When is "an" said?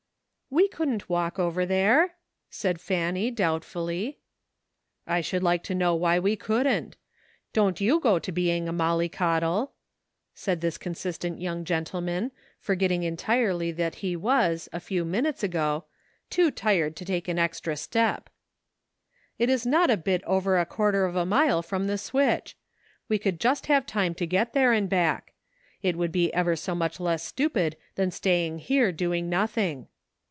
17.29-17.39